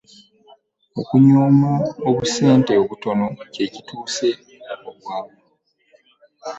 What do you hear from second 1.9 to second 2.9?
obusente